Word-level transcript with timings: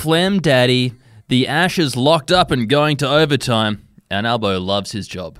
phlegm 0.00 0.40
daddy, 0.40 0.94
the 1.28 1.46
Ashes 1.46 1.94
locked 1.94 2.32
up 2.32 2.50
and 2.50 2.70
going 2.70 2.96
to 2.96 3.06
overtime, 3.06 3.86
and 4.10 4.26
Albo 4.26 4.58
loves 4.58 4.92
his 4.92 5.06
job. 5.06 5.38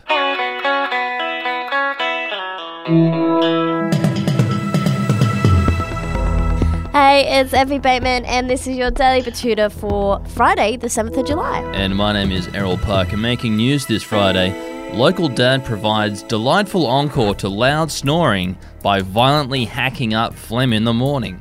Hey, 6.93 7.41
it's 7.41 7.55
Effie 7.55 7.79
Bateman, 7.79 8.27
and 8.27 8.51
this 8.51 8.67
is 8.67 8.77
your 8.77 8.91
Daily 8.91 9.23
Betoota 9.23 9.73
for 9.73 10.23
Friday, 10.27 10.77
the 10.77 10.89
7th 10.89 11.17
of 11.17 11.27
July. 11.27 11.61
And 11.73 11.97
my 11.97 12.13
name 12.13 12.31
is 12.31 12.47
Errol 12.49 12.77
Parker. 12.77 13.17
Making 13.17 13.57
news 13.57 13.87
this 13.87 14.03
Friday, 14.03 14.53
local 14.93 15.31
dad 15.31 15.65
provides 15.65 16.23
delightful 16.23 16.87
encore 16.87 17.35
to 17.37 17.49
loud 17.49 17.91
snoring 17.91 18.59
by 18.83 19.01
violently 19.01 19.65
hacking 19.65 20.13
up 20.13 20.35
phlegm 20.35 20.75
in 20.75 20.85
the 20.85 20.93
morning. 20.93 21.41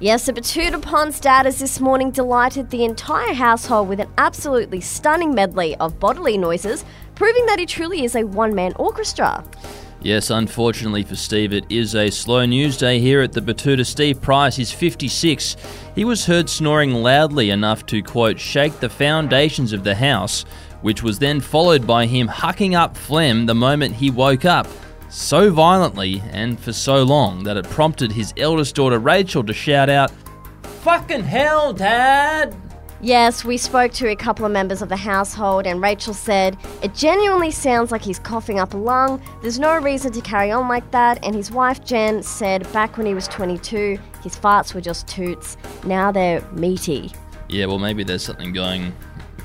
Yes, 0.00 0.26
the 0.26 0.32
Betoota 0.32 0.80
Ponds 0.80 1.18
dad 1.18 1.44
has 1.44 1.58
this 1.58 1.80
morning 1.80 2.12
delighted 2.12 2.70
the 2.70 2.84
entire 2.84 3.34
household 3.34 3.88
with 3.88 3.98
an 3.98 4.08
absolutely 4.16 4.80
stunning 4.80 5.34
medley 5.34 5.74
of 5.78 5.98
bodily 5.98 6.38
noises, 6.38 6.84
proving 7.16 7.44
that 7.46 7.58
he 7.58 7.66
truly 7.66 8.04
is 8.04 8.14
a 8.14 8.22
one 8.22 8.54
man 8.54 8.74
orchestra. 8.78 9.42
Yes, 10.00 10.30
unfortunately 10.30 11.02
for 11.02 11.16
Steve, 11.16 11.52
it 11.52 11.64
is 11.68 11.96
a 11.96 12.10
slow 12.10 12.46
news 12.46 12.76
day 12.76 13.00
here 13.00 13.22
at 13.22 13.32
the 13.32 13.40
Betoota. 13.40 13.84
Steve 13.84 14.22
Price 14.22 14.60
is 14.60 14.70
56. 14.70 15.56
He 15.96 16.04
was 16.04 16.26
heard 16.26 16.48
snoring 16.48 16.94
loudly 16.94 17.50
enough 17.50 17.84
to, 17.86 18.00
quote, 18.00 18.38
shake 18.38 18.78
the 18.78 18.88
foundations 18.88 19.72
of 19.72 19.82
the 19.82 19.96
house, 19.96 20.44
which 20.80 21.02
was 21.02 21.18
then 21.18 21.40
followed 21.40 21.88
by 21.88 22.06
him 22.06 22.28
hucking 22.28 22.78
up 22.78 22.96
phlegm 22.96 23.46
the 23.46 23.54
moment 23.54 23.96
he 23.96 24.12
woke 24.12 24.44
up. 24.44 24.68
So 25.08 25.50
violently 25.50 26.22
and 26.32 26.60
for 26.60 26.72
so 26.72 27.02
long 27.02 27.44
that 27.44 27.56
it 27.56 27.64
prompted 27.70 28.12
his 28.12 28.34
eldest 28.36 28.74
daughter 28.74 28.98
Rachel 28.98 29.42
to 29.44 29.54
shout 29.54 29.88
out, 29.88 30.10
Fucking 30.82 31.24
hell, 31.24 31.72
Dad! 31.72 32.54
Yes, 33.00 33.44
we 33.44 33.56
spoke 33.56 33.92
to 33.92 34.08
a 34.08 34.16
couple 34.16 34.44
of 34.44 34.50
members 34.50 34.82
of 34.82 34.88
the 34.88 34.96
household, 34.96 35.68
and 35.68 35.80
Rachel 35.80 36.12
said, 36.12 36.56
It 36.82 36.94
genuinely 36.94 37.52
sounds 37.52 37.92
like 37.92 38.02
he's 38.02 38.18
coughing 38.18 38.58
up 38.58 38.74
a 38.74 38.76
lung. 38.76 39.22
There's 39.40 39.60
no 39.60 39.78
reason 39.78 40.10
to 40.12 40.20
carry 40.20 40.50
on 40.50 40.66
like 40.66 40.90
that. 40.90 41.24
And 41.24 41.32
his 41.32 41.52
wife, 41.52 41.84
Jen, 41.84 42.24
said 42.24 42.70
back 42.72 42.96
when 42.96 43.06
he 43.06 43.14
was 43.14 43.28
22, 43.28 43.98
his 44.24 44.34
farts 44.34 44.74
were 44.74 44.80
just 44.80 45.06
toots. 45.06 45.56
Now 45.84 46.10
they're 46.10 46.40
meaty. 46.52 47.12
Yeah, 47.48 47.66
well, 47.66 47.78
maybe 47.78 48.02
there's 48.02 48.24
something 48.24 48.52
going 48.52 48.92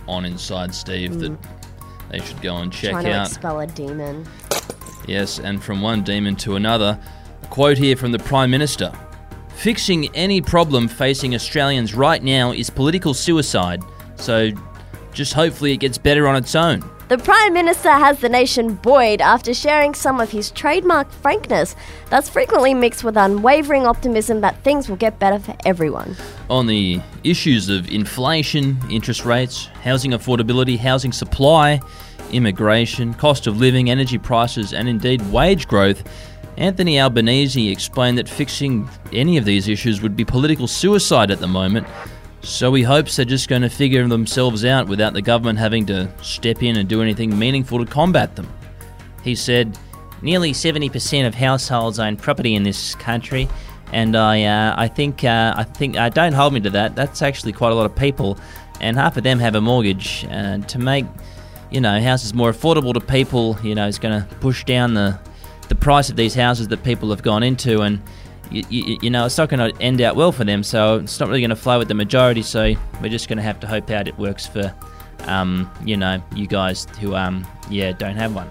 on 0.08 0.26
inside 0.26 0.74
Steve 0.74 1.20
that 1.20 1.32
mm. 1.32 1.46
they 2.10 2.20
should 2.20 2.42
go 2.42 2.58
and 2.58 2.74
check 2.74 2.92
Trying 2.92 3.06
to 3.06 3.12
out. 3.12 3.28
expel 3.28 3.60
a 3.60 3.68
demon. 3.68 4.28
Yes, 5.08 5.40
and 5.40 5.62
from 5.62 5.82
one 5.82 6.04
demon 6.04 6.36
to 6.38 6.56
another. 6.56 7.00
A 7.42 7.48
quote 7.48 7.78
here 7.78 7.96
from 7.96 8.12
the 8.12 8.20
Prime 8.20 8.50
Minister 8.50 8.92
Fixing 9.56 10.14
any 10.16 10.42
problem 10.42 10.88
facing 10.88 11.36
Australians 11.36 11.94
right 11.94 12.22
now 12.22 12.52
is 12.52 12.70
political 12.70 13.14
suicide, 13.14 13.82
so 14.16 14.50
just 15.14 15.34
hopefully 15.34 15.72
it 15.74 15.78
gets 15.78 15.98
better 15.98 16.28
on 16.28 16.36
its 16.36 16.56
own. 16.56 16.84
The 17.10 17.18
Prime 17.18 17.54
Minister 17.54 17.92
has 17.92 18.20
the 18.20 18.30
nation 18.30 18.76
buoyed 18.76 19.22
after 19.22 19.54
sharing 19.54 19.94
some 19.94 20.20
of 20.20 20.32
his 20.32 20.50
trademark 20.50 21.12
frankness 21.12 21.76
that's 22.10 22.28
frequently 22.28 22.74
mixed 22.74 23.04
with 23.04 23.16
unwavering 23.18 23.86
optimism 23.86 24.42
that 24.42 24.64
things 24.64 24.90
will 24.90 24.96
get 24.96 25.20
better 25.20 25.38
for 25.38 25.56
everyone. 25.66 26.16
On 26.50 26.66
the 26.66 27.00
issues 27.24 27.70
of 27.70 27.92
inflation, 27.92 28.78
interest 28.90 29.26
rates, 29.26 29.66
housing 29.84 30.12
affordability, 30.12 30.78
housing 30.78 31.12
supply, 31.12 31.80
immigration, 32.32 33.14
cost 33.14 33.48
of 33.48 33.58
living, 33.58 33.90
energy 33.90 34.18
prices, 34.18 34.74
and 34.74 34.88
indeed 34.88 35.22
wage 35.32 35.68
growth, 35.68 36.04
Anthony 36.58 37.00
Albanese 37.00 37.72
explained 37.72 38.18
that 38.18 38.30
fixing 38.30 38.88
any 39.12 39.38
of 39.38 39.46
these 39.46 39.68
issues 39.68 40.02
would 40.02 40.16
be 40.16 40.24
political 40.24 40.68
suicide 40.68 41.32
at 41.32 41.40
the 41.40 41.48
moment, 41.48 41.88
so 42.42 42.74
he 42.74 42.84
hopes 42.84 43.16
they're 43.16 43.26
just 43.26 43.48
going 43.48 43.62
to 43.62 43.70
figure 43.70 44.08
themselves 44.08 44.66
out 44.66 44.88
without 44.88 45.14
the 45.14 45.22
government 45.22 45.58
having 45.58 45.86
to 45.88 46.12
step 46.22 46.62
in 46.62 46.76
and 46.76 46.88
do 46.88 47.02
anything 47.02 47.38
meaningful 47.38 47.84
to 47.84 47.90
combat 47.90 48.36
them. 48.36 48.48
He 49.24 49.36
said, 49.36 49.78
Nearly 50.22 50.54
70% 50.54 51.28
of 51.28 51.36
households 51.36 52.00
own 52.00 52.16
property 52.16 52.56
in 52.56 52.64
this 52.64 52.96
country, 52.96 53.50
and 53.92 54.16
I, 54.16 54.44
uh, 54.44 54.76
I 54.78 54.88
think, 54.88 55.24
uh, 55.24 55.54
I 55.58 55.64
think, 55.64 55.98
uh, 55.98 56.10
don't 56.10 56.34
hold 56.34 56.54
me 56.54 56.60
to 56.62 56.70
that. 56.70 56.96
That's 56.96 57.22
actually 57.22 57.52
quite 57.54 57.72
a 57.72 57.76
lot 57.76 57.86
of 57.86 57.96
people, 57.96 58.38
and 58.80 58.96
half 58.96 59.18
of 59.18 59.24
them 59.24 59.40
have 59.40 59.56
a 59.56 59.62
mortgage. 59.62 60.26
Uh, 60.30 60.60
to 60.60 60.80
make, 60.80 61.06
you 61.74 61.82
know, 61.82 62.00
houses 62.00 62.34
more 62.34 62.52
affordable 62.52 62.94
to 62.94 63.00
people, 63.02 63.58
you 63.64 63.74
know, 63.74 63.88
is 63.88 63.98
going 63.98 64.22
to 64.22 64.36
push 64.36 64.64
down 64.64 64.94
the, 64.94 65.20
the 65.70 65.76
price 65.76 66.10
of 66.10 66.16
these 66.16 66.36
houses 66.36 66.68
that 66.68 66.84
people 66.84 67.10
have 67.10 67.24
gone 67.24 67.42
into, 67.42 67.82
and 67.82 68.00
you, 68.52 68.64
you, 68.70 68.98
you 69.02 69.10
know, 69.10 69.26
it's 69.26 69.38
not 69.38 69.50
going 69.50 69.72
to 69.72 69.82
end 69.82 70.00
out 70.00 70.16
well 70.16 70.32
for 70.32 70.44
them. 70.44 70.62
So 70.64 71.00
it's 71.00 71.20
not 71.20 71.30
really 71.30 71.42
going 71.42 71.50
to 71.50 71.56
flow 71.56 71.80
with 71.80 71.88
the 71.88 71.96
majority. 71.96 72.44
So 72.44 72.76
we're 73.02 73.10
just 73.10 73.28
going 73.28 73.38
to 73.38 73.44
have 73.44 73.60
to 73.62 73.68
hope 73.68 73.90
out 73.90 74.08
it 74.08 74.18
works 74.20 74.46
for, 74.46 74.74
um, 75.22 75.70
you 75.84 75.98
know, 75.98 76.22
you 76.36 76.46
guys 76.46 76.86
who, 77.02 77.16
um, 77.16 77.48
yeah, 77.70 77.92
don't 77.92 78.16
have 78.16 78.36
one. 78.36 78.48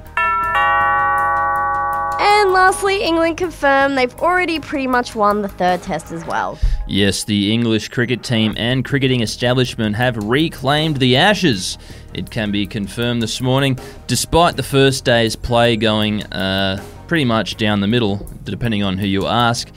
And 2.20 2.50
lastly, 2.50 3.04
England 3.04 3.36
confirmed 3.36 3.96
they've 3.96 4.14
already 4.16 4.58
pretty 4.58 4.88
much 4.88 5.14
won 5.14 5.42
the 5.42 5.48
third 5.48 5.82
test 5.82 6.10
as 6.10 6.24
well. 6.24 6.58
Yes, 6.86 7.24
the 7.24 7.52
English 7.52 7.88
cricket 7.88 8.22
team 8.22 8.54
and 8.56 8.84
cricketing 8.84 9.20
establishment 9.20 9.96
have 9.96 10.16
reclaimed 10.16 10.96
the 10.96 11.16
Ashes. 11.16 11.78
It 12.12 12.30
can 12.30 12.50
be 12.50 12.66
confirmed 12.66 13.22
this 13.22 13.40
morning, 13.40 13.78
despite 14.08 14.56
the 14.56 14.62
first 14.62 15.04
day's 15.04 15.36
play 15.36 15.76
going 15.76 16.24
uh, 16.24 16.82
pretty 17.06 17.24
much 17.24 17.56
down 17.56 17.80
the 17.80 17.86
middle, 17.86 18.28
depending 18.44 18.82
on 18.82 18.98
who 18.98 19.06
you 19.06 19.26
ask. 19.26 19.70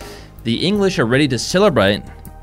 The 0.43 0.65
English 0.65 0.99
are 0.99 1.05
ready 1.05 1.27
to 1.27 1.39
celebrate 1.39 2.01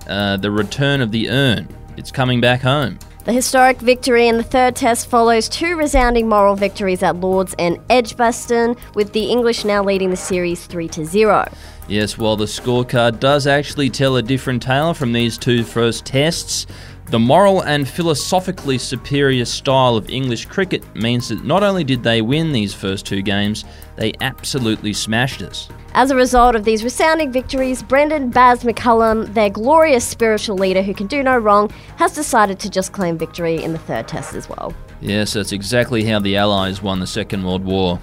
uh, 0.09 0.37
the 0.37 0.51
return 0.51 1.01
of 1.01 1.11
the 1.11 1.29
urn. 1.29 1.69
It's 1.97 2.11
coming 2.11 2.41
back 2.41 2.61
home. 2.61 2.99
The 3.25 3.33
historic 3.33 3.79
victory 3.79 4.27
in 4.27 4.37
the 4.37 4.43
third 4.43 4.75
test 4.75 5.07
follows 5.07 5.49
two 5.49 5.77
resounding 5.77 6.29
moral 6.29 6.57
victories 6.57 7.05
at 7.05 7.15
Lords 7.15 7.55
and 7.57 7.79
Edgbaston, 7.89 8.75
with 8.97 9.13
the 9.13 9.27
English 9.27 9.65
now 9.65 9.85
leading 9.85 10.11
the 10.11 10.17
series 10.17 10.67
3 10.67 10.89
to 10.89 11.05
0. 11.05 11.49
Yes, 11.87 12.19
while 12.19 12.35
the 12.35 12.47
scorecard 12.47 13.21
does 13.21 13.47
actually 13.47 13.91
tell 13.91 14.17
a 14.17 14.23
different 14.23 14.61
tale 14.61 14.93
from 14.93 15.13
these 15.13 15.39
two 15.39 15.63
first 15.63 16.05
tests, 16.05 16.67
the 17.07 17.19
moral 17.19 17.63
and 17.63 17.87
philosophically 17.87 18.79
superior 18.79 19.45
style 19.45 19.97
of 19.97 20.09
English 20.09 20.47
cricket 20.47 20.83
means 20.95 21.29
that 21.29 21.45
not 21.45 21.63
only 21.63 21.85
did 21.85 22.03
they 22.03 22.23
win 22.23 22.53
these 22.53 22.73
first 22.73 23.05
two 23.05 23.23
games, 23.23 23.65
they 23.97 24.15
absolutely 24.21 24.93
smashed 24.93 25.43
us. 25.43 25.69
As 25.95 26.11
a 26.11 26.17
result 26.17 26.55
of 26.55 26.65
these 26.65 26.83
resounding 26.83 27.31
victories, 27.31 27.83
Brendon 27.83 28.31
Baz 28.31 28.65
McCullum, 28.65 29.35
their 29.35 29.51
glorious 29.51 30.07
spiritual 30.07 30.57
leader 30.57 30.81
who 30.83 30.95
can 30.95 31.07
do 31.07 31.23
no 31.23 31.37
wrong, 31.37 31.69
has 31.97 32.15
decided 32.15 32.59
to 32.61 32.71
just 32.71 32.93
claim 32.93 33.19
victory 33.19 33.63
in 33.63 33.73
the 33.73 33.79
third 33.79 34.09
test 34.09 34.35
as 34.35 34.49
well. 34.49 34.75
Yes, 35.03 35.35
that's 35.35 35.53
exactly 35.53 36.05
how 36.05 36.19
the 36.19 36.37
Allies 36.37 36.81
won 36.81 36.99
the 36.99 37.07
Second 37.07 37.45
World 37.45 37.65
War. 37.65 38.01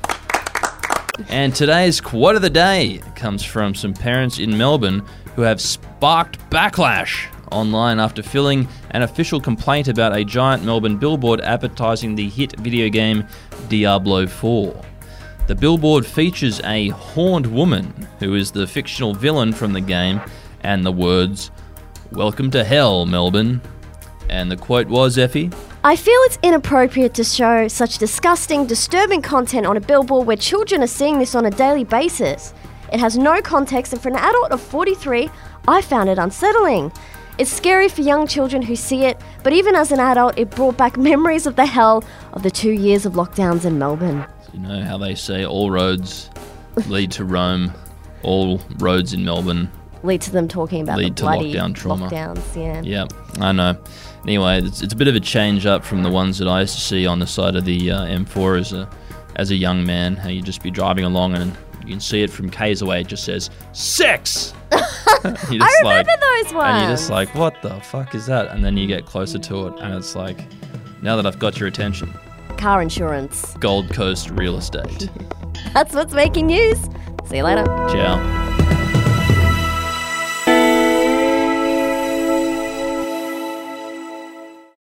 And 1.30 1.56
today's 1.56 2.00
quote 2.00 2.36
of 2.36 2.44
the 2.44 2.50
day 2.50 3.02
comes 3.16 3.44
from 3.44 3.74
some 3.74 3.94
parents 3.94 4.38
in 4.38 4.56
Melbourne 4.56 5.04
who 5.36 5.42
have 5.42 5.60
sparked 5.60 6.38
backlash 6.52 7.26
online 7.52 8.00
after 8.00 8.24
filling 8.24 8.68
an 8.92 9.02
official 9.02 9.40
complaint 9.40 9.88
about 9.88 10.16
a 10.16 10.24
giant 10.24 10.64
Melbourne 10.64 10.98
billboard 10.98 11.42
advertising 11.42 12.16
the 12.16 12.30
hit 12.30 12.58
video 12.60 12.90
game 12.90 13.26
Diablo 13.68 14.28
4. 14.28 14.86
The 15.48 15.56
billboard 15.56 16.06
features 16.06 16.62
a 16.64 16.90
horned 16.90 17.48
woman 17.48 18.08
who 18.20 18.36
is 18.36 18.52
the 18.52 18.68
fictional 18.68 19.14
villain 19.14 19.52
from 19.52 19.74
the 19.74 19.82
game 19.82 20.22
and 20.62 20.86
the 20.86 20.92
words, 20.92 21.52
Welcome 22.12 22.52
to 22.52 22.64
hell, 22.64 23.06
Melbourne. 23.06 23.62
And 24.30 24.52
the 24.52 24.58
quote 24.58 24.88
was, 24.88 25.18
Effie, 25.18 25.50
I 25.84 25.96
feel 25.96 26.20
it's 26.26 26.38
inappropriate 26.44 27.14
to 27.14 27.24
show 27.24 27.68
such 27.68 28.00
disgusting, 28.00 28.66
disturbing 28.66 29.22
content 29.22 29.66
on 29.66 29.78
a 29.78 29.82
billboard 29.82 30.28
where 30.28 30.36
children 30.36 30.84
are 30.84 30.88
seeing 30.88 31.20
this 31.20 31.36
on 31.36 31.46
a 31.46 31.50
daily 31.52 31.84
basis. 31.84 32.54
It 32.92 33.00
has 33.00 33.18
no 33.18 33.42
context, 33.42 33.94
and 33.94 34.02
for 34.02 34.10
an 34.10 34.16
adult 34.16 34.52
of 34.52 34.62
43, 34.62 35.30
I 35.68 35.82
found 35.82 36.10
it 36.10 36.18
unsettling. 36.18 36.92
It's 37.40 37.50
scary 37.50 37.88
for 37.88 38.02
young 38.02 38.28
children 38.28 38.62
who 38.62 38.76
see 38.76 39.06
it, 39.06 39.18
but 39.44 39.54
even 39.54 39.74
as 39.74 39.94
an 39.94 40.00
adult, 40.02 40.38
it 40.38 40.50
brought 40.50 40.76
back 40.76 40.98
memories 41.12 41.48
of 41.48 41.56
the 41.56 41.66
hell 41.66 42.04
of 42.34 42.44
the 42.44 42.52
two 42.52 42.72
years 42.72 43.06
of 43.06 43.14
lockdowns 43.14 43.64
in 43.64 43.80
Melbourne. 43.80 44.26
You 44.54 44.60
know 44.60 44.84
how 44.84 44.98
they 44.98 45.16
say 45.16 45.46
all 45.46 45.72
roads 45.72 46.30
lead 46.88 47.12
to 47.14 47.24
Rome, 47.24 47.74
all 48.24 48.60
roads 48.78 49.14
in 49.14 49.24
Melbourne. 49.24 49.72
Lead 50.04 50.20
to 50.22 50.32
them 50.32 50.50
talking 50.50 50.82
about 50.82 50.98
Lead 50.98 51.14
the 51.14 51.16
to 51.16 51.24
bloody 51.24 51.54
lockdown 51.54 51.76
trauma. 51.76 52.10
lockdowns. 52.10 52.56
Yeah. 52.56 52.82
Yeah, 52.82 53.08
I 53.40 53.54
know. 53.54 53.78
Anyway, 54.24 54.62
it's, 54.62 54.82
it's 54.82 54.94
a 54.94 54.98
bit 54.98 55.08
of 55.08 55.16
a 55.16 55.20
change 55.22 55.66
up 55.66 55.86
from 55.86 56.04
the 56.04 56.10
ones 56.10 56.40
that 56.40 56.48
I 56.50 56.60
used 56.62 56.76
to 56.76 56.82
see 56.82 57.06
on 57.06 57.20
the 57.20 57.28
side 57.28 57.56
of 57.56 57.64
the 57.64 57.90
uh, 57.92 58.06
M4 58.06 58.60
as 58.60 58.74
a 58.74 58.90
as 59.38 59.52
a 59.52 59.56
young 59.56 59.86
man. 59.86 60.18
How 60.18 60.28
you 60.28 60.42
just 60.42 60.62
be 60.62 60.72
driving 60.72 61.06
along 61.06 61.36
and 61.36 61.56
you 61.84 61.88
can 61.92 62.00
see 62.02 62.22
it 62.22 62.30
from 62.30 62.50
k's 62.50 62.82
away. 62.82 63.00
It 63.02 63.08
just 63.08 63.24
says 63.24 63.50
sex. 63.72 64.54
You 65.52 65.60
I 65.62 65.66
just 65.66 65.82
remember 65.82 66.12
those 66.22 66.54
ones. 66.54 66.70
And 66.70 66.82
you're 66.82 66.92
just 66.92 67.10
like, 67.10 67.34
what 67.36 67.62
the 67.62 67.80
fuck 67.82 68.16
is 68.16 68.26
that? 68.28 68.50
And 68.50 68.64
then 68.64 68.78
you 68.78 68.88
get 68.88 69.06
closer 69.06 69.40
to 69.40 69.68
it, 69.68 69.80
and 69.80 69.94
it's 69.94 70.16
like, 70.16 70.46
now 71.02 71.16
that 71.16 71.26
I've 71.26 71.40
got 71.40 71.60
your 71.60 71.68
attention, 71.68 72.14
car 72.58 72.82
insurance. 72.82 73.56
Gold 73.58 73.90
Coast 73.94 74.30
real 74.32 74.58
estate. 74.58 75.10
That's 75.74 75.94
what's 75.94 76.14
making 76.14 76.48
news. 76.48 76.80
See 77.26 77.38
you 77.38 77.44
later. 77.44 77.66
Ciao. 77.66 78.39